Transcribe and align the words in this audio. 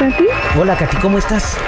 Katy. 0.00 0.24
Hola, 0.58 0.76
Katy, 0.76 0.96
¿cómo 0.96 1.18
estás? 1.18 1.58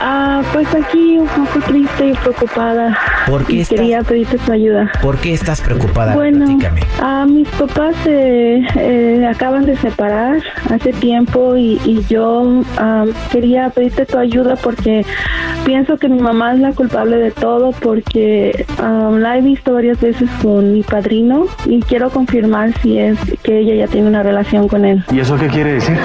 Ah, 0.00 0.42
pues 0.52 0.68
aquí 0.74 1.18
un 1.18 1.26
poco 1.26 1.58
triste 1.66 2.08
y 2.08 2.12
preocupada. 2.14 2.96
¿Por 3.26 3.44
qué 3.46 3.54
Y 3.54 3.60
estás- 3.60 3.78
Quería 3.78 4.02
pedirte 4.02 4.36
tu 4.38 4.52
ayuda. 4.52 4.92
¿Por 5.00 5.16
qué 5.16 5.32
estás 5.32 5.60
preocupada? 5.62 6.14
Bueno, 6.14 6.44
Platícame. 6.46 6.82
ah, 7.02 7.24
mis 7.28 7.48
papás 7.48 7.94
eh, 8.06 8.60
eh, 8.76 9.26
acaban 9.34 9.64
de 9.64 9.76
separar 9.78 10.36
hace 10.70 10.92
tiempo 10.92 11.56
y, 11.56 11.80
y 11.86 12.04
yo 12.10 12.62
ah, 12.76 13.06
quería 13.32 13.70
pedirte 13.70 14.04
tu 14.04 14.18
ayuda 14.18 14.56
porque 14.56 15.04
pienso 15.64 15.96
que 15.96 16.08
mi 16.10 16.20
mamá 16.20 16.52
es 16.52 16.60
la 16.60 16.72
culpable 16.72 17.16
de 17.16 17.30
todo 17.30 17.72
porque 17.72 18.66
ah, 18.82 19.10
la 19.18 19.38
he 19.38 19.40
visto 19.40 19.72
varias 19.72 19.98
veces 20.00 20.28
con 20.42 20.74
mi 20.74 20.82
padrino 20.82 21.46
y 21.64 21.80
quiero 21.80 22.10
confirmar 22.10 22.72
si 22.82 22.98
es 22.98 23.18
que 23.42 23.60
ella 23.60 23.74
ya 23.86 23.90
tiene 23.90 24.08
una 24.08 24.22
relación 24.22 24.68
con 24.68 24.84
él. 24.84 25.02
¿Y 25.10 25.20
eso 25.20 25.36
qué 25.38 25.46
quiere 25.48 25.72
decir? 25.72 25.96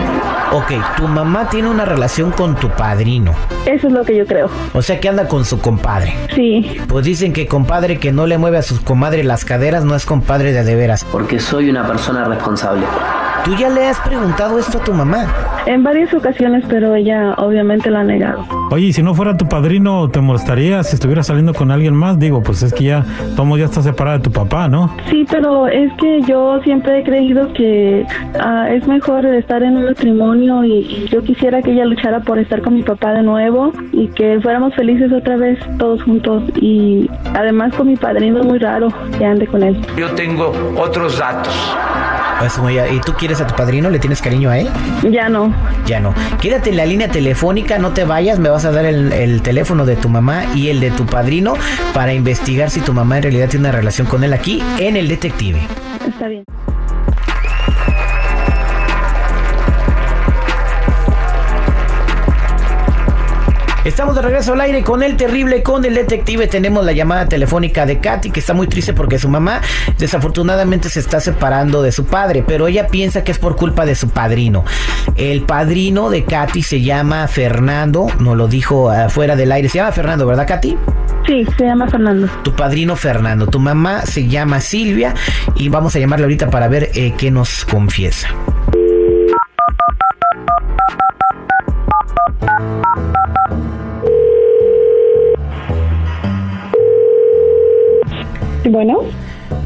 Ok, 0.54 0.72
tu 0.98 1.08
mamá 1.08 1.50
tiene 1.50 1.68
una 1.70 1.84
relación 1.84 2.30
con 2.32 2.56
tu 2.56 2.70
padrino. 2.70 3.34
Eso 3.66 3.88
es 3.88 3.94
lo 3.94 4.04
que 4.06 4.16
yo 4.16 4.26
creo. 4.28 4.50
O 4.74 4.84
sea 4.84 5.00
que 5.00 5.10
anda 5.10 5.28
con 5.28 5.46
su 5.46 5.60
compadre. 5.60 6.16
Sí, 6.36 6.78
Pues 6.88 7.06
dicen 7.06 7.34
que 7.34 7.48
compadre 7.48 7.98
que 8.00 8.12
no 8.12 8.28
le 8.28 8.38
mueve 8.38 8.60
a 8.60 8.62
sus 8.62 8.80
comadres 8.80 9.26
las 9.26 9.46
caderas 9.46 9.84
no 9.84 9.96
es 9.96 10.06
compadre 10.06 10.52
de 10.54 10.64
de 10.64 10.76
veras. 10.76 11.04
porque 11.12 11.40
soy 11.40 11.70
una 11.70 11.86
persona 11.88 12.24
responsable. 12.26 12.86
¿Tú 13.44 13.56
ya 13.56 13.70
le 13.70 13.88
has 13.88 14.00
preguntado 14.00 14.58
esto 14.60 14.78
a 14.78 14.84
tu 14.84 14.94
mamá? 14.94 15.26
En 15.66 15.84
varias 15.84 16.14
ocasiones, 16.14 16.64
pero 16.70 16.96
ella 16.96 17.34
obviamente 17.38 17.90
lo 17.90 18.00
ha 18.00 18.04
negado. 18.04 18.46
Oye, 18.72 18.88
y 18.88 18.94
si 18.94 19.04
no 19.04 19.14
fuera 19.14 19.38
tu 19.38 19.48
padrino, 19.48 20.10
¿te 20.10 20.20
molestaría 20.22 20.84
si 20.84 20.96
estuviera 20.96 21.24
saliendo 21.24 21.54
con 21.54 21.72
alguien 21.72 21.94
más? 21.96 22.20
Digo, 22.20 22.42
pues 22.42 22.64
es 22.64 22.74
que 22.74 22.86
ya, 22.86 23.06
Tomo 23.36 23.58
ya 23.58 23.66
está 23.66 23.82
separada 23.82 24.18
de 24.18 24.24
tu 24.24 24.32
papá, 24.32 24.68
¿no? 24.68 24.94
Sí, 25.10 25.26
pero 25.30 25.68
es 25.68 25.92
que 25.94 26.22
yo 26.28 26.60
siempre 26.64 27.00
he 27.00 27.04
creído 27.04 27.52
que 27.54 28.06
ah, 28.40 28.68
es 28.70 28.88
mejor 28.88 29.26
estar 29.26 29.62
en 29.64 29.78
un 29.78 29.86
matrimonio 29.86 30.64
y, 30.64 30.74
y 30.80 31.08
yo 31.12 31.24
quisiera 31.24 31.62
que 31.62 31.72
ella 31.72 31.86
luchara 31.86 32.22
por 32.22 32.40
estar 32.40 32.62
con 32.62 32.74
mi 32.76 32.84
papá 32.84 33.12
de 33.14 33.24
nuevo 33.24 33.72
y 33.92 34.08
que 34.10 34.40
fuéramos 34.42 34.74
felices 34.76 35.12
otra 35.12 35.38
vez 35.38 35.60
todos 35.78 36.02
juntos 36.04 36.44
y 36.62 37.10
además 37.36 37.74
con 37.76 37.88
mi 37.88 37.96
padrino 37.96 38.40
es 38.40 38.46
muy 38.46 38.60
raro 38.60 38.88
que 39.18 39.26
ande 39.26 39.48
con 39.48 39.64
él. 39.64 39.78
Yo 39.98 40.10
tengo 40.12 40.52
otros 40.78 41.20
datos. 41.20 41.54
Pues, 42.40 42.54
como 42.56 42.70
ya- 42.72 42.90
¿Y 42.90 43.00
tú 43.00 43.14
quieres 43.14 43.40
a 43.40 43.48
tu 43.48 43.56
padrino? 43.56 43.90
¿Le 43.90 44.00
tienes 44.00 44.22
cariño 44.22 44.50
a 44.50 44.58
él? 44.58 44.68
Ya 45.10 45.30
no. 45.30 45.53
Ya 45.86 46.00
no. 46.00 46.14
Quédate 46.42 46.70
en 46.70 46.78
la 46.78 46.86
línea 46.86 47.10
telefónica, 47.10 47.78
no 47.78 47.92
te 47.92 48.06
vayas, 48.06 48.40
me 48.40 48.50
vas 48.50 48.66
a 48.66 48.72
dar 48.72 48.86
el, 48.86 49.12
el 49.12 49.42
teléfono 49.42 49.86
de 49.86 49.96
tu 49.96 50.10
mamá 50.10 50.46
y 50.56 50.70
el 50.70 50.80
de 50.80 50.92
tu 50.92 51.06
padrino 51.06 51.56
para 51.94 52.14
investigar 52.14 52.70
si 52.70 52.80
tu 52.80 52.94
mamá 52.94 53.18
en 53.18 53.24
realidad 53.24 53.50
tiene 53.50 53.68
una 53.68 53.78
relación 53.78 54.08
con 54.08 54.24
él 54.24 54.34
aquí 54.34 54.62
en 54.80 54.96
el 54.96 55.08
detective. 55.08 55.60
Está 56.08 56.28
bien. 56.28 56.44
Estamos 63.86 64.16
de 64.16 64.22
regreso 64.22 64.54
al 64.54 64.62
aire 64.62 64.82
con 64.82 65.04
el 65.04 65.18
terrible, 65.18 65.62
con 65.62 65.84
el 65.84 65.94
detective. 65.96 66.48
Tenemos 66.48 66.86
la 66.86 66.94
llamada 66.94 67.28
telefónica 67.28 67.86
de 67.86 68.00
Katy, 68.00 68.32
que 68.32 68.40
está 68.40 68.54
muy 68.54 68.68
triste 68.68 68.94
porque 68.94 69.20
su 69.20 69.28
mamá 69.28 69.60
desafortunadamente 69.98 70.88
se 70.88 71.02
está 71.02 71.20
separando 71.20 71.82
de 71.82 71.92
su 71.92 72.06
padre, 72.06 72.46
pero 72.48 72.68
ella 72.68 72.88
piensa 72.88 73.26
que 73.26 73.34
es 73.34 73.40
por 73.40 73.58
culpa 73.58 73.86
de 73.86 73.96
su 73.96 74.08
padrino. 74.08 74.64
El 75.18 75.42
padrino 75.42 76.10
de 76.10 76.24
Katy 76.24 76.64
se 76.64 76.82
llama 76.82 77.28
Fernando, 77.28 78.08
nos 78.20 78.38
lo 78.38 78.48
dijo 78.48 78.90
afuera 78.90 79.36
del 79.36 79.52
aire. 79.52 79.68
Se 79.68 79.80
llama 79.80 79.92
Fernando, 79.92 80.26
¿verdad, 80.26 80.48
Katy? 80.48 80.78
Sí, 81.28 81.46
se 81.58 81.66
llama 81.66 81.90
Fernando. 81.90 82.30
Tu 82.44 82.54
padrino 82.54 82.96
Fernando, 82.96 83.48
tu 83.48 83.60
mamá 83.60 84.06
se 84.06 84.30
llama 84.30 84.62
Silvia 84.62 85.14
y 85.56 85.68
vamos 85.68 85.94
a 85.96 86.00
llamarle 86.00 86.24
ahorita 86.24 86.50
para 86.50 86.70
ver 86.70 86.92
eh, 86.94 87.14
qué 87.18 87.32
nos 87.32 87.66
confiesa. 87.66 88.30
Bueno, 98.70 99.00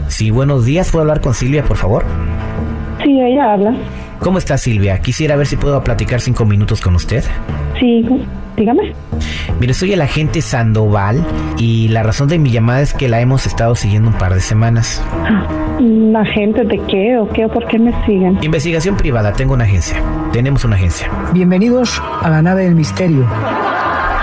Sí, 0.07 0.31
buenos 0.31 0.65
días, 0.65 0.89
¿puedo 0.91 1.01
hablar 1.03 1.21
con 1.21 1.33
Silvia, 1.33 1.63
por 1.63 1.77
favor? 1.77 2.03
sí, 3.03 3.21
ella 3.21 3.53
habla. 3.53 3.75
¿Cómo 4.19 4.37
está 4.39 4.57
Silvia? 4.57 4.99
Quisiera 4.99 5.35
ver 5.35 5.45
si 5.45 5.55
puedo 5.57 5.81
platicar 5.83 6.19
cinco 6.21 6.43
minutos 6.45 6.81
con 6.81 6.95
usted. 6.95 7.23
Sí, 7.79 8.03
dígame. 8.55 8.93
Mire, 9.59 9.73
soy 9.75 9.93
el 9.93 10.01
agente 10.01 10.41
Sandoval 10.41 11.23
y 11.59 11.89
la 11.89 12.01
razón 12.01 12.27
de 12.27 12.39
mi 12.39 12.49
llamada 12.49 12.81
es 12.81 12.93
que 12.95 13.07
la 13.07 13.21
hemos 13.21 13.45
estado 13.45 13.75
siguiendo 13.75 14.09
un 14.09 14.17
par 14.17 14.33
de 14.33 14.39
semanas. 14.41 15.03
¿La 15.79 16.25
gente 16.25 16.63
de 16.63 16.79
qué 16.87 17.17
o 17.19 17.29
qué 17.29 17.45
o 17.45 17.49
por 17.49 17.67
qué 17.67 17.77
me 17.77 17.93
siguen? 18.07 18.39
Investigación 18.41 18.97
privada, 18.97 19.31
tengo 19.33 19.53
una 19.53 19.65
agencia. 19.65 20.01
Tenemos 20.33 20.65
una 20.65 20.75
agencia. 20.75 21.07
Bienvenidos 21.33 22.01
a 22.23 22.29
la 22.29 22.41
nave 22.41 22.63
del 22.63 22.73
misterio. 22.73 23.27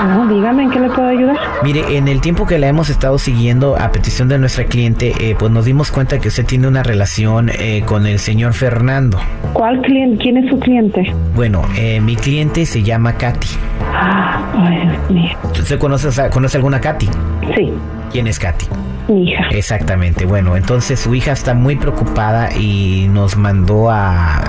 No, 0.03 0.27
dígame 0.27 0.65
en 0.65 0.71
qué 0.71 0.81
le 0.81 0.88
puedo 0.91 1.09
ayudar. 1.09 1.37
Mire, 1.62 1.97
en 1.97 2.09
el 2.09 2.21
tiempo 2.21 2.47
que 2.47 2.59
la 2.59 2.66
hemos 2.66 2.91
estado 2.91 3.19
siguiendo 3.19 3.77
a 3.78 3.91
petición 3.93 4.28
de 4.28 4.38
nuestra 4.38 4.65
cliente, 4.65 5.12
eh, 5.21 5.37
pues 5.38 5.50
nos 5.53 5.65
dimos 5.65 5.91
cuenta 5.91 6.19
que 6.19 6.28
usted 6.28 6.44
tiene 6.44 6.66
una 6.69 6.82
relación 6.82 7.50
eh, 7.59 7.82
con 7.87 8.06
el 8.06 8.19
señor 8.19 8.55
Fernando. 8.55 9.19
¿Cuál 9.53 9.81
cliente? 9.82 10.22
¿Quién 10.22 10.37
es 10.38 10.50
su 10.50 10.59
cliente? 10.59 11.15
Bueno, 11.34 11.62
eh, 11.77 12.00
mi 12.00 12.16
cliente 12.16 12.66
se 12.66 12.82
llama 12.82 13.15
Katy. 13.15 13.49
Ay, 13.93 14.88
Dios 14.88 15.10
mío. 15.10 15.38
¿Usted 15.44 15.78
conoce, 15.78 16.09
conoce 16.31 16.56
alguna 16.56 16.81
Katy? 16.81 17.09
Sí, 17.55 17.72
¿Quién 18.11 18.26
es 18.26 18.38
Katy? 18.38 18.66
mi 19.09 19.31
hija. 19.31 19.44
Exactamente. 19.50 20.25
Bueno, 20.25 20.56
entonces 20.56 20.99
su 21.00 21.15
hija 21.15 21.32
está 21.32 21.53
muy 21.55 21.76
preocupada 21.76 22.49
y 22.56 23.06
nos 23.11 23.37
mandó 23.37 23.91
a, 23.91 24.41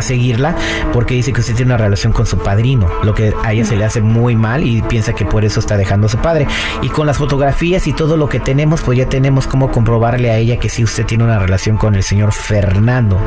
a 0.00 0.02
seguirla 0.02 0.54
porque 0.92 1.14
dice 1.14 1.32
que 1.32 1.40
usted 1.40 1.54
tiene 1.54 1.72
una 1.72 1.82
relación 1.82 2.12
con 2.12 2.26
su 2.26 2.38
padrino, 2.38 2.88
lo 3.04 3.14
que 3.14 3.32
a 3.44 3.52
ella 3.52 3.64
se 3.64 3.76
le 3.76 3.84
hace 3.84 4.00
muy 4.00 4.36
mal 4.36 4.64
y 4.64 4.82
piensa 4.82 5.14
que 5.14 5.24
por 5.24 5.44
eso 5.44 5.60
está 5.60 5.76
dejando 5.76 6.06
a 6.06 6.10
su 6.10 6.18
padre. 6.18 6.46
Y 6.82 6.88
con 6.88 7.06
las 7.06 7.18
fotografías 7.18 7.86
y 7.86 7.92
todo 7.92 8.16
lo 8.16 8.28
que 8.28 8.40
tenemos, 8.40 8.82
pues 8.82 8.98
ya 8.98 9.08
tenemos 9.08 9.46
cómo 9.46 9.70
comprobarle 9.70 10.30
a 10.30 10.36
ella 10.36 10.58
que 10.58 10.68
sí 10.68 10.84
usted 10.84 11.06
tiene 11.06 11.24
una 11.24 11.38
relación 11.38 11.76
con 11.76 11.94
el 11.94 12.02
señor 12.02 12.32
Fernando. 12.32 13.18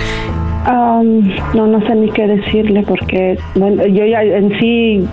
Am, 0.66 1.36
no, 1.54 1.68
no 1.68 1.86
sé 1.86 1.96
ni 1.96 2.10
qué 2.12 2.26
decirle 2.26 2.84
porque 2.88 3.38
bueno, 3.56 3.86
yo 3.86 4.06
ya 4.06 4.24
en 4.24 4.58
sí, 4.60 5.06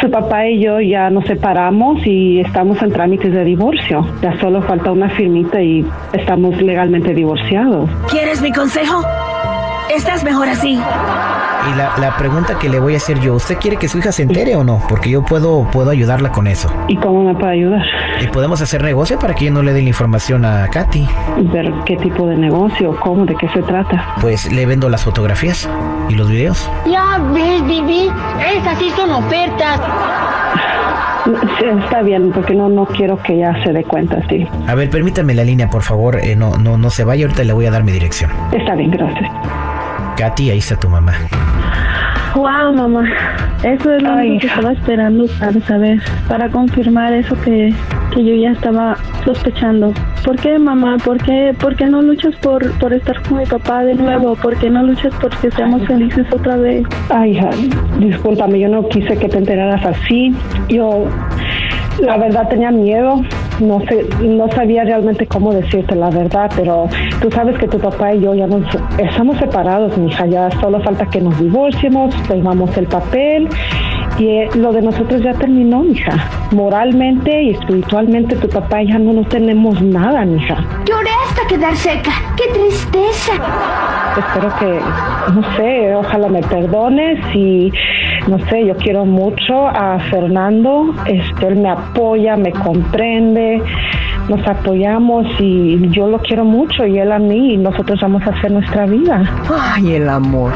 su 0.00 0.10
papá 0.10 0.46
y 0.46 0.60
yo 0.60 0.80
ya 0.80 1.10
nos 1.10 1.24
separamos 1.26 2.04
y 2.04 2.40
estamos 2.40 2.82
en 2.82 2.92
trámites 2.92 3.32
de 3.32 3.44
divorcio. 3.44 4.06
Ya 4.22 4.38
solo 4.40 4.62
falta 4.62 4.90
una 4.90 5.08
firmita 5.10 5.62
y 5.62 5.86
estamos 6.12 6.60
legalmente 6.60 7.14
divorciados. 7.14 7.88
¿Quieres 8.10 8.42
mi 8.42 8.52
consejo? 8.52 9.02
Estás 9.94 10.24
mejor 10.24 10.48
así. 10.48 10.72
Y 10.72 11.76
la, 11.76 11.92
la 11.98 12.16
pregunta 12.16 12.58
que 12.58 12.68
le 12.68 12.78
voy 12.78 12.94
a 12.94 12.96
hacer 12.98 13.18
yo, 13.20 13.34
¿usted 13.34 13.56
quiere 13.58 13.76
que 13.76 13.88
su 13.88 13.98
hija 13.98 14.12
se 14.12 14.22
entere 14.22 14.54
o 14.56 14.62
no? 14.64 14.80
Porque 14.88 15.10
yo 15.10 15.22
puedo, 15.24 15.68
puedo 15.72 15.90
ayudarla 15.90 16.30
con 16.30 16.46
eso. 16.46 16.72
¿Y 16.88 16.96
cómo 16.96 17.24
me 17.24 17.34
puede 17.34 17.52
ayudar? 17.54 17.82
Y 18.20 18.26
podemos 18.28 18.60
hacer 18.60 18.82
negocio 18.82 19.18
para 19.18 19.34
que 19.34 19.44
ella 19.46 19.54
no 19.54 19.62
le 19.62 19.72
dé 19.72 19.82
la 19.82 19.88
información 19.88 20.44
a 20.44 20.68
Katy. 20.68 21.08
¿Ver 21.52 21.72
qué 21.84 21.96
tipo 21.96 22.26
de 22.26 22.36
negocio? 22.36 22.96
¿Cómo? 23.00 23.24
¿De 23.26 23.34
qué 23.36 23.48
se 23.48 23.62
trata? 23.62 24.14
Pues 24.20 24.50
le 24.52 24.64
vendo 24.66 24.88
las 24.88 25.04
fotografías 25.04 25.68
y 26.08 26.14
los 26.14 26.28
videos. 26.30 26.70
Ya 26.86 27.18
ves, 27.32 27.64
Bibi, 27.66 28.10
esas 28.56 28.78
sí 28.78 28.90
son 28.96 29.10
ofertas. 29.10 29.80
Sí, 31.58 31.64
está 31.82 32.02
bien, 32.02 32.30
porque 32.30 32.54
no, 32.54 32.68
no 32.68 32.86
quiero 32.86 33.20
que 33.20 33.34
ella 33.34 33.52
se 33.64 33.72
dé 33.72 33.82
cuenta, 33.82 34.18
sí. 34.28 34.46
A 34.68 34.74
ver, 34.76 34.88
permítame 34.90 35.34
la 35.34 35.42
línea, 35.42 35.68
por 35.68 35.82
favor. 35.82 36.20
Eh, 36.22 36.36
no, 36.36 36.56
no, 36.56 36.78
no 36.78 36.90
se 36.90 37.02
vaya, 37.02 37.24
ahorita 37.26 37.42
le 37.42 37.52
voy 37.52 37.66
a 37.66 37.72
dar 37.72 37.82
mi 37.82 37.90
dirección. 37.90 38.30
Está 38.52 38.76
bien, 38.76 38.92
gracias. 38.92 39.28
Katy, 40.16 40.50
ahí 40.50 40.58
está 40.58 40.76
tu 40.76 40.88
mamá. 40.88 41.12
Wow, 42.34 42.72
mamá. 42.74 43.04
Eso 43.62 43.92
es 43.94 44.02
lo 44.02 44.12
Ay, 44.12 44.30
único 44.30 44.40
que 44.42 44.46
estaba 44.48 44.72
esperando 44.72 45.24
para 45.38 45.60
saber, 45.62 46.02
para 46.28 46.48
confirmar 46.50 47.12
eso 47.12 47.34
que, 47.42 47.72
que 48.12 48.24
yo 48.24 48.34
ya 48.34 48.52
estaba 48.52 48.96
sospechando. 49.24 49.92
¿Por 50.24 50.36
qué, 50.36 50.58
mamá? 50.58 50.96
¿Por 51.02 51.18
qué, 51.18 51.54
por 51.58 51.76
qué 51.76 51.86
no 51.86 52.02
luchas 52.02 52.34
por, 52.36 52.70
por 52.78 52.92
estar 52.92 53.20
con 53.22 53.38
mi 53.38 53.46
papá 53.46 53.84
de 53.84 53.94
nuevo? 53.94 54.34
¿Por 54.36 54.56
qué 54.58 54.68
no 54.70 54.82
luchas 54.82 55.14
por 55.14 55.30
que 55.38 55.50
seamos 55.50 55.86
felices 55.86 56.26
otra 56.32 56.56
vez? 56.56 56.84
Ay, 57.10 57.32
hija, 57.32 57.50
discúlpame, 57.98 58.60
yo 58.60 58.68
no 58.68 58.88
quise 58.88 59.16
que 59.16 59.28
te 59.28 59.38
enteraras 59.38 59.84
así. 59.84 60.34
Yo, 60.68 61.06
la 62.00 62.18
verdad, 62.18 62.48
tenía 62.48 62.70
miedo. 62.70 63.22
No 63.60 63.80
sé, 63.88 64.06
no 64.22 64.48
sabía 64.52 64.84
realmente 64.84 65.26
cómo 65.26 65.52
decirte 65.52 65.94
la 65.94 66.10
verdad, 66.10 66.50
pero 66.54 66.88
tú 67.20 67.30
sabes 67.30 67.58
que 67.58 67.66
tu 67.68 67.78
papá 67.78 68.14
y 68.14 68.20
yo 68.20 68.34
ya 68.34 68.46
nos 68.46 68.62
estamos 68.98 69.38
separados, 69.38 69.96
mi 69.96 70.08
hija. 70.08 70.26
Ya 70.26 70.50
solo 70.60 70.80
falta 70.80 71.06
que 71.06 71.20
nos 71.20 71.38
divorciemos, 71.40 72.14
firmamos 72.28 72.76
el 72.76 72.86
papel 72.86 73.48
y 74.18 74.28
eh, 74.28 74.48
lo 74.54 74.72
de 74.72 74.82
nosotros 74.82 75.22
ya 75.22 75.32
terminó, 75.34 75.82
mija. 75.82 76.28
Moralmente 76.52 77.42
y 77.42 77.50
espiritualmente 77.50 78.36
tu 78.36 78.48
papá 78.48 78.82
y 78.82 78.88
ya 78.88 78.98
no 78.98 79.12
nos 79.12 79.28
tenemos 79.28 79.80
nada, 79.82 80.24
mija. 80.24 80.64
Lloré 80.86 81.10
hasta 81.28 81.46
quedar 81.46 81.76
seca. 81.76 82.12
¡Qué 82.36 82.44
tristeza! 82.52 83.32
Espero 84.18 84.54
que, 84.58 84.80
no 85.34 85.56
sé, 85.56 85.94
ojalá 85.94 86.28
me 86.28 86.42
perdones 86.42 87.18
y 87.34 87.72
no 88.28 88.38
sé, 88.48 88.66
yo 88.66 88.76
quiero 88.76 89.04
mucho 89.04 89.68
a 89.68 89.98
Fernando. 90.10 90.94
Este, 91.06 91.46
él 91.46 91.56
me 91.56 91.70
apoya, 91.70 92.36
me 92.36 92.52
comprende, 92.52 93.62
nos 94.28 94.46
apoyamos 94.46 95.26
y 95.38 95.88
yo 95.90 96.08
lo 96.08 96.18
quiero 96.18 96.44
mucho 96.44 96.86
y 96.86 96.98
él 96.98 97.12
a 97.12 97.18
mí 97.18 97.54
y 97.54 97.56
nosotros 97.56 97.98
vamos 98.00 98.22
a 98.26 98.30
hacer 98.30 98.50
nuestra 98.50 98.86
vida. 98.86 99.22
Ay, 99.48 99.94
el 99.94 100.08
amor. 100.08 100.52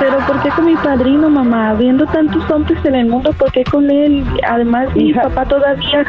Pero 0.00 0.18
¿por 0.26 0.40
qué 0.42 0.48
con 0.50 0.66
mi 0.66 0.74
padrino, 0.76 1.30
mamá? 1.30 1.70
Habiendo 1.70 2.04
tantos 2.06 2.48
hombres 2.50 2.78
en 2.84 2.94
el 2.94 3.06
mundo, 3.06 3.32
¿por 3.32 3.50
qué 3.52 3.64
con 3.64 3.90
él? 3.90 4.24
Además, 4.48 4.94
mi 4.94 5.12
papá 5.12 5.44
todavía 5.44 6.04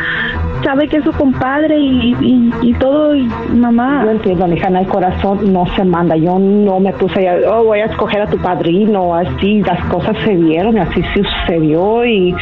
sabe 0.63 0.87
que 0.87 0.97
es 0.97 1.03
su 1.03 1.11
compadre 1.11 1.77
y, 1.77 2.15
y, 2.19 2.53
y 2.61 2.73
todo, 2.73 3.15
y 3.15 3.29
mamá. 3.53 4.03
Yo 4.05 4.11
entiendo, 4.11 4.47
mi 4.47 4.55
hija, 4.55 4.67
el 4.67 4.87
corazón 4.87 5.53
no 5.53 5.65
se 5.75 5.83
manda. 5.83 6.15
Yo 6.15 6.39
no 6.39 6.79
me 6.79 6.91
puse 6.93 7.27
a, 7.29 7.37
oh, 7.51 7.65
voy 7.65 7.79
a 7.79 7.85
escoger 7.85 8.21
a 8.21 8.27
tu 8.27 8.37
padrino, 8.37 9.13
así. 9.15 9.61
Las 9.61 9.83
cosas 9.85 10.15
se 10.25 10.35
dieron 10.35 10.77
y 10.77 10.79
así 10.79 11.03
sucedió 11.13 12.05
y, 12.05 12.35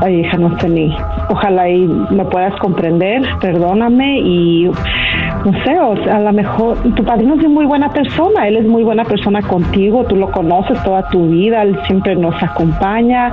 ay, 0.00 0.20
hija, 0.20 0.36
no 0.36 0.58
sé 0.58 0.68
ni. 0.68 0.94
Ojalá 1.30 1.68
y 1.68 1.86
me 2.10 2.24
puedas 2.26 2.54
comprender, 2.60 3.22
perdóname 3.40 4.20
y 4.20 4.70
no 5.44 5.52
sé, 5.64 5.78
o 5.78 5.96
sea, 6.04 6.16
a 6.16 6.20
lo 6.20 6.32
mejor 6.32 6.78
tu 6.94 7.04
padrino 7.04 7.34
es 7.34 7.48
muy 7.48 7.66
buena 7.66 7.92
persona, 7.92 8.48
él 8.48 8.56
es 8.56 8.66
muy 8.66 8.82
buena 8.82 9.04
persona 9.04 9.42
contigo, 9.42 10.04
tú 10.04 10.16
lo 10.16 10.30
conoces 10.30 10.82
toda 10.82 11.08
tu 11.10 11.28
vida, 11.28 11.62
él 11.62 11.78
siempre 11.86 12.16
nos 12.16 12.34
acompaña. 12.42 13.32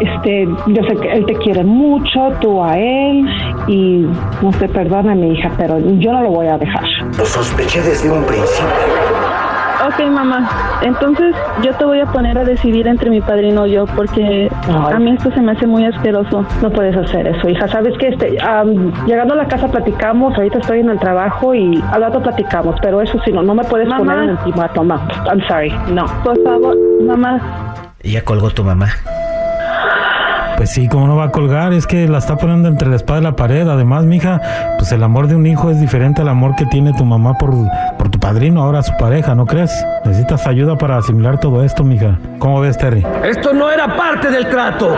Este, 0.00 0.46
yo 0.66 0.82
sé 0.88 0.96
que 0.96 1.12
él 1.12 1.24
te 1.26 1.34
quiere 1.36 1.64
mucho, 1.64 2.30
tú 2.40 2.62
a 2.62 2.78
él, 2.78 3.26
y 3.66 4.06
no 4.42 4.52
sé, 4.52 4.68
perdóname, 4.68 5.28
hija, 5.28 5.50
pero 5.56 5.78
yo 5.78 6.12
no 6.12 6.22
lo 6.22 6.30
voy 6.30 6.46
a 6.48 6.58
dejar. 6.58 6.84
Lo 7.16 7.24
sospeché 7.24 7.80
desde 7.80 8.10
un 8.10 8.24
principio. 8.24 9.05
Ok, 9.86 10.00
mamá. 10.10 10.48
Entonces 10.82 11.34
yo 11.62 11.72
te 11.74 11.84
voy 11.84 12.00
a 12.00 12.06
poner 12.06 12.36
a 12.38 12.44
decidir 12.44 12.88
entre 12.88 13.08
mi 13.10 13.20
padrino 13.20 13.66
y 13.66 13.72
yo 13.72 13.86
porque 13.86 14.48
Ay. 14.68 14.94
a 14.94 14.98
mí 14.98 15.10
esto 15.12 15.30
se 15.32 15.40
me 15.40 15.52
hace 15.52 15.66
muy 15.66 15.84
asqueroso. 15.84 16.44
No 16.62 16.70
puedes 16.70 16.96
hacer 16.96 17.26
eso, 17.26 17.48
hija. 17.48 17.68
Sabes 17.68 17.96
que 17.98 18.08
este, 18.08 18.36
am, 18.42 18.92
llegando 19.06 19.34
a 19.34 19.36
la 19.36 19.46
casa 19.48 19.68
platicamos. 19.68 20.34
Ahorita 20.36 20.58
estoy 20.58 20.80
en 20.80 20.90
el 20.90 20.98
trabajo 20.98 21.54
y 21.54 21.82
al 21.92 22.00
rato 22.02 22.20
platicamos. 22.22 22.76
Pero 22.82 23.00
eso 23.00 23.18
sí, 23.24 23.32
no, 23.32 23.42
no 23.42 23.54
me 23.54 23.64
puedes 23.64 23.86
Mamá. 23.88 23.98
poner 23.98 24.18
un 24.22 24.30
ultimátum. 24.30 24.86
ma. 24.86 25.08
I'm 25.30 25.40
sorry, 25.46 25.72
no. 25.92 26.06
Por 26.24 26.42
favor, 26.42 26.76
mamá. 27.02 27.40
Ya 28.02 28.22
colgó 28.24 28.50
tu 28.50 28.64
mamá. 28.64 28.86
Pues 30.56 30.70
sí, 30.70 30.88
¿cómo 30.88 31.06
no 31.06 31.16
va 31.16 31.24
a 31.24 31.30
colgar? 31.30 31.74
Es 31.74 31.86
que 31.86 32.08
la 32.08 32.18
está 32.18 32.36
poniendo 32.36 32.68
entre 32.68 32.88
la 32.88 32.96
espada 32.96 33.20
y 33.20 33.22
la 33.22 33.36
pared. 33.36 33.68
Además, 33.68 34.04
mija, 34.04 34.40
pues 34.78 34.90
el 34.92 35.02
amor 35.02 35.28
de 35.28 35.36
un 35.36 35.46
hijo 35.46 35.70
es 35.70 35.80
diferente 35.80 36.22
al 36.22 36.28
amor 36.28 36.56
que 36.56 36.64
tiene 36.64 36.94
tu 36.94 37.04
mamá 37.04 37.34
por, 37.34 37.50
por 37.98 38.08
tu 38.08 38.18
padrino, 38.18 38.62
ahora 38.62 38.82
su 38.82 38.96
pareja, 38.96 39.34
¿no 39.34 39.44
crees? 39.44 39.70
Necesitas 40.04 40.46
ayuda 40.46 40.76
para 40.76 40.96
asimilar 40.96 41.38
todo 41.38 41.62
esto, 41.62 41.84
mija. 41.84 42.18
¿Cómo 42.38 42.60
ves, 42.60 42.78
Terry? 42.78 43.04
Esto 43.22 43.52
no 43.52 43.70
era 43.70 43.96
parte 43.96 44.30
del 44.30 44.48
trato. 44.48 44.96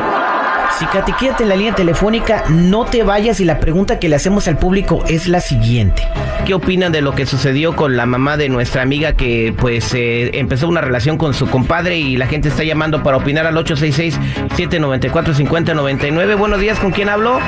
Si 0.78 0.86
Katy, 0.86 1.12
quédate 1.12 1.42
en 1.42 1.48
la 1.48 1.56
línea 1.56 1.74
telefónica, 1.74 2.44
no 2.48 2.84
te 2.84 3.02
vayas 3.02 3.40
y 3.40 3.44
la 3.44 3.58
pregunta 3.58 3.98
que 3.98 4.08
le 4.08 4.14
hacemos 4.16 4.46
al 4.48 4.58
público 4.58 5.02
es 5.08 5.26
la 5.26 5.40
siguiente. 5.40 6.02
¿Qué 6.44 6.54
opinan 6.54 6.92
de 6.92 7.02
lo 7.02 7.14
que 7.14 7.26
sucedió 7.26 7.74
con 7.74 7.96
la 7.96 8.06
mamá 8.06 8.36
de 8.36 8.48
nuestra 8.48 8.82
amiga 8.82 9.14
que 9.14 9.52
pues 9.58 9.92
eh, 9.94 10.38
empezó 10.38 10.68
una 10.68 10.80
relación 10.80 11.18
con 11.18 11.34
su 11.34 11.50
compadre 11.50 11.98
y 11.98 12.16
la 12.16 12.26
gente 12.26 12.48
está 12.48 12.62
llamando 12.62 13.02
para 13.02 13.16
opinar 13.16 13.44
al 13.46 13.56
866-794-5099? 13.56 16.38
Buenos 16.38 16.60
días, 16.60 16.78
¿con 16.78 16.92
quién 16.92 17.08
hablo? 17.08 17.40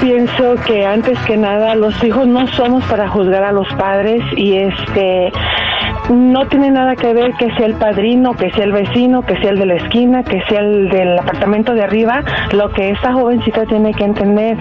Pienso 0.00 0.54
que 0.66 0.86
antes 0.86 1.18
que 1.26 1.36
nada 1.36 1.74
los 1.74 2.02
hijos 2.04 2.26
no 2.26 2.46
somos 2.48 2.82
para 2.84 3.08
juzgar 3.08 3.44
a 3.44 3.52
los 3.52 3.66
padres 3.74 4.22
y 4.36 4.56
este 4.56 5.30
no 6.10 6.46
tiene 6.48 6.70
nada 6.70 6.96
que 6.96 7.12
ver 7.12 7.32
que 7.34 7.52
sea 7.54 7.66
el 7.66 7.74
padrino, 7.74 8.34
que 8.34 8.50
sea 8.52 8.64
el 8.64 8.72
vecino, 8.72 9.22
que 9.22 9.36
sea 9.38 9.50
el 9.50 9.58
de 9.58 9.66
la 9.66 9.74
esquina, 9.74 10.22
que 10.22 10.42
sea 10.48 10.60
el 10.60 10.88
del 10.88 11.18
apartamento 11.18 11.74
de 11.74 11.82
arriba. 11.82 12.22
Lo 12.52 12.70
que 12.70 12.90
esta 12.90 13.12
jovencita 13.12 13.64
tiene 13.66 13.94
que 13.94 14.04
entender 14.04 14.56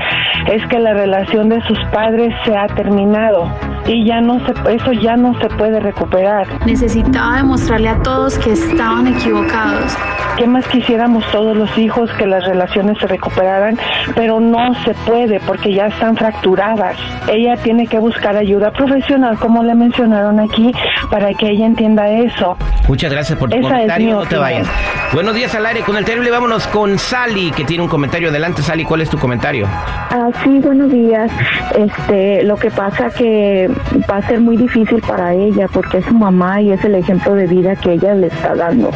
es 0.48 0.66
que 0.68 0.80
la 0.80 0.94
relación 0.94 1.50
de 1.50 1.62
sus 1.62 1.80
padres 1.92 2.34
se 2.46 2.56
ha 2.56 2.68
terminado 2.68 3.50
y 3.88 4.06
ya 4.06 4.22
no 4.22 4.40
se, 4.46 4.54
eso 4.74 4.92
ya 4.94 5.16
no 5.16 5.40
se 5.40 5.48
puede 5.50 5.80
recuperar. 5.80 6.48
Necesitaba 6.66 7.38
demostrarle 7.38 7.90
a 7.90 8.02
todos 8.02 8.38
que 8.38 8.52
estaban 8.52 9.08
equivocados. 9.08 9.98
¿Qué 10.38 10.48
más 10.48 10.66
quisiéramos 10.68 11.24
todos 11.32 11.56
los 11.56 11.78
hijos 11.78 12.10
que 12.14 12.26
las 12.26 12.46
relaciones 12.46 12.98
se 13.00 13.08
recuperaran? 13.08 13.78
Pero 14.16 14.40
no 14.40 14.74
se 14.86 14.94
puede 15.06 15.40
porque 15.42 15.74
ya 15.74 15.88
están 15.88 16.16
fracturadas. 16.16 16.96
Ella 17.28 17.56
tiene 17.58 17.88
que 17.88 18.00
buscar 18.00 18.36
ayuda 18.36 18.72
profesional, 18.72 19.38
como 19.38 19.64
le 19.64 19.76
mencionaron 19.76 20.40
aquí, 20.40 20.72
para 21.10 21.34
que 21.34 21.50
ella 21.50 21.66
entienda 21.66 22.10
eso. 22.10 22.58
Muchas 22.88 23.12
gracias 23.12 23.38
por 23.38 23.50
tu 23.50 23.58
Esa 23.58 23.68
es 23.68 23.74
comentario, 23.74 24.16
no 24.16 24.26
te 24.26 24.38
vayas. 24.38 24.68
Buenos 25.14 25.36
días 25.36 25.54
al 25.56 25.66
aire 25.66 25.82
con 25.82 25.98
el 25.98 26.06
terrible. 26.06 26.32
Vámonos 26.32 26.68
con 26.68 26.98
Sally, 26.98 27.52
que 27.52 27.66
tiene 27.66 27.84
un 27.84 27.90
comentario. 27.90 28.30
Adelante, 28.30 28.62
Sally, 28.62 28.86
¿cuál 28.86 29.02
es 29.02 29.10
tu 29.10 29.18
comentario? 29.18 29.68
Ah, 29.68 30.30
sí, 30.44 30.60
buenos 30.60 30.92
días. 30.92 31.32
Este, 31.78 32.44
lo 32.44 32.56
que 32.56 32.72
pasa 32.72 33.10
que 33.10 33.70
va 34.10 34.18
a 34.18 34.22
ser 34.28 34.40
muy 34.40 34.58
difícil 34.58 35.02
para 35.02 35.34
ella 35.34 35.68
porque 35.68 36.00
es 36.00 36.06
su 36.06 36.14
mamá 36.14 36.62
y 36.62 36.72
es 36.72 36.84
el 36.84 36.96
ejemplo 36.96 37.36
de 37.36 37.48
vida 37.48 37.76
que 37.76 37.94
ella 37.94 38.14
le 38.14 38.28
está 38.28 38.56
dando. 38.56 38.92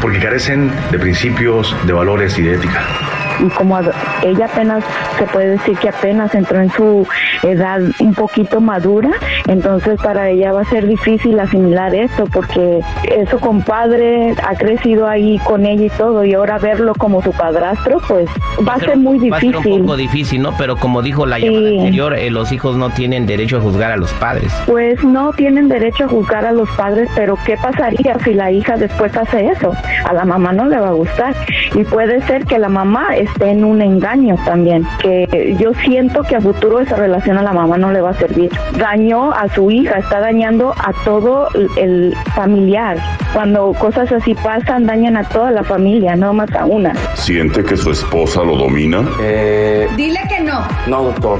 Porque 0.00 0.18
carecen 0.18 0.70
de 0.90 0.98
principios, 0.98 1.74
de 1.86 1.92
valores 1.92 2.38
y 2.38 2.42
de 2.42 2.54
ética. 2.54 2.80
Y 3.44 3.48
como 3.50 3.78
ella 3.78 4.46
apenas, 4.46 4.84
se 5.18 5.24
puede 5.24 5.50
decir 5.50 5.76
que 5.78 5.88
apenas 5.88 6.34
entró 6.34 6.60
en 6.60 6.70
su 6.70 7.06
edad 7.42 7.80
un 8.00 8.14
poquito 8.14 8.60
madura, 8.60 9.10
entonces 9.46 9.98
para 10.02 10.28
ella 10.28 10.52
va 10.52 10.60
a 10.62 10.64
ser 10.64 10.86
difícil 10.86 11.38
asimilar 11.40 11.94
esto 11.94 12.24
porque 12.32 12.80
su 13.30 13.38
compadre, 13.38 14.34
ha 14.46 14.54
crecido 14.56 15.06
ahí 15.06 15.38
con 15.44 15.64
ella 15.64 15.84
y 15.86 15.90
todo, 15.90 16.24
y 16.24 16.34
ahora 16.34 16.58
verlo 16.58 16.92
como 16.94 17.22
su 17.22 17.32
padrastro, 17.32 17.98
pues 18.08 18.28
va 18.66 18.74
a 18.74 18.78
ser 18.78 18.96
muy 18.96 19.30
Va 19.30 19.36
a 19.36 19.40
ser 19.40 19.56
un 19.56 19.62
difícil. 19.62 19.80
poco 19.82 19.96
difícil, 19.96 20.42
¿no? 20.42 20.52
Pero 20.58 20.76
como 20.76 21.02
dijo 21.02 21.26
la 21.26 21.36
Sí. 21.36 21.46
llamada 21.46 21.68
anterior, 21.70 22.14
eh, 22.14 22.30
los 22.30 22.52
hijos 22.52 22.76
no 22.76 22.90
tienen 22.90 23.26
derecho 23.26 23.58
a 23.58 23.60
juzgar 23.60 23.92
a 23.92 23.96
los 23.96 24.12
padres. 24.14 24.52
Pues 24.66 25.02
no 25.04 25.32
tienen 25.32 25.68
derecho 25.68 26.04
a 26.04 26.08
juzgar 26.08 26.44
a 26.44 26.52
los 26.52 26.68
padres, 26.70 27.08
pero 27.14 27.36
¿qué 27.46 27.56
pasaría 27.56 28.18
si 28.24 28.34
la 28.34 28.50
hija 28.50 28.76
después 28.76 29.16
hace 29.16 29.46
eso? 29.48 29.72
A 30.04 30.12
la 30.12 30.24
mamá 30.24 30.52
no 30.52 30.66
le 30.66 30.78
va 30.78 30.88
a 30.88 30.92
gustar. 30.92 31.34
Y 31.74 31.84
puede 31.84 32.20
ser 32.22 32.44
que 32.46 32.58
la 32.58 32.68
mamá 32.68 33.16
esté 33.32 33.50
en 33.50 33.64
un 33.64 33.80
engaño 33.82 34.36
también, 34.44 34.86
que 35.00 35.56
yo 35.58 35.72
siento 35.84 36.22
que 36.22 36.36
a 36.36 36.40
futuro 36.40 36.80
esa 36.80 36.96
relación 36.96 37.38
a 37.38 37.42
la 37.42 37.52
mamá 37.52 37.76
no 37.78 37.90
le 37.92 38.00
va 38.00 38.10
a 38.10 38.14
servir. 38.14 38.50
Dañó 38.78 39.32
a 39.32 39.48
su 39.48 39.70
hija, 39.70 39.98
está 39.98 40.20
dañando 40.20 40.72
a 40.76 40.92
todo 41.04 41.48
el 41.76 42.14
familiar. 42.34 42.98
Cuando 43.32 43.72
cosas 43.74 44.10
así 44.12 44.34
pasan, 44.34 44.86
dañan 44.86 45.16
a 45.16 45.24
toda 45.24 45.50
la 45.50 45.62
familia, 45.64 46.16
no 46.16 46.32
más 46.32 46.52
a 46.54 46.64
una. 46.64 46.94
¿Siente 47.14 47.64
que 47.64 47.76
su 47.76 47.90
esposa 47.90 48.42
lo 48.42 48.56
domina? 48.56 49.04
Eh, 49.20 49.88
Dile 49.96 50.20
que 50.28 50.40
no. 50.42 50.60
no, 50.86 51.04
doctor. 51.04 51.38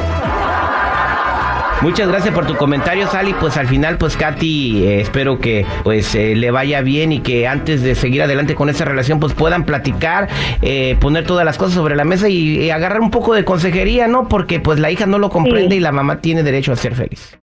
Muchas 1.82 2.08
gracias 2.08 2.34
por 2.34 2.46
tu 2.46 2.56
comentario, 2.56 3.08
Sally. 3.08 3.34
Pues 3.40 3.56
al 3.56 3.66
final, 3.66 3.96
pues 3.96 4.14
Katy, 4.16 4.84
eh, 4.84 5.00
espero 5.00 5.38
que 5.38 5.64
pues 5.82 6.14
eh, 6.14 6.34
le 6.36 6.50
vaya 6.50 6.82
bien 6.82 7.10
y 7.10 7.20
que 7.20 7.48
antes 7.48 7.82
de 7.82 7.94
seguir 7.94 8.22
adelante 8.22 8.54
con 8.54 8.68
esa 8.68 8.84
relación, 8.84 9.18
pues 9.18 9.32
puedan 9.32 9.64
platicar, 9.64 10.28
eh, 10.60 10.96
poner 11.00 11.24
todas 11.24 11.44
las 11.46 11.56
cosas 11.56 11.74
sobre 11.74 11.96
la 11.96 12.04
mesa 12.04 12.28
y, 12.28 12.60
y 12.60 12.70
agarrar 12.70 13.00
un 13.00 13.10
poco 13.10 13.32
de 13.34 13.44
consejería, 13.46 14.08
¿no? 14.08 14.28
Porque 14.28 14.60
pues 14.60 14.78
la 14.78 14.90
hija 14.90 15.06
no 15.06 15.18
lo 15.18 15.30
comprende 15.30 15.70
Sí. 15.70 15.76
y 15.76 15.80
la 15.80 15.92
mamá 15.92 16.20
tiene 16.20 16.42
derecho 16.42 16.72
a 16.72 16.76
ser 16.76 16.94
feliz. 16.94 17.38